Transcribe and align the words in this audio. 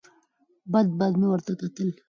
بد 0.71 0.87
بد 0.99 1.13
مې 1.19 1.27
ورته 1.29 1.49
وکتل. 1.53 1.89